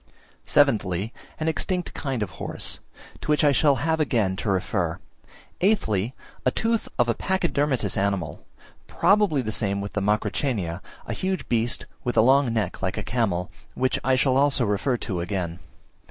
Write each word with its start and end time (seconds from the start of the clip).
Seventhly, 0.47 1.13
an 1.39 1.47
extinct 1.47 1.93
kind 1.93 2.23
of 2.23 2.31
horse, 2.41 2.79
to 3.21 3.29
which 3.29 3.43
I 3.43 3.51
shall 3.51 3.75
have 3.75 3.99
again 3.99 4.35
to 4.37 4.49
refer. 4.49 4.97
Eighthly, 5.61 6.15
a 6.43 6.49
tooth 6.49 6.89
of 6.97 7.07
a 7.07 7.13
Pachydermatous 7.13 7.95
animal, 7.97 8.43
probably 8.87 9.43
the 9.43 9.51
same 9.51 9.79
with 9.79 9.93
the 9.93 10.01
Macrauchenia, 10.01 10.81
a 11.05 11.13
huge 11.13 11.47
beast 11.47 11.85
with 12.03 12.17
a 12.17 12.21
long 12.21 12.51
neck 12.51 12.81
like 12.81 12.97
a 12.97 13.03
camel, 13.03 13.51
which 13.75 13.99
I 14.03 14.15
shall 14.15 14.37
also 14.37 14.65
refer 14.65 14.97
to 14.97 15.21
again. 15.21 15.59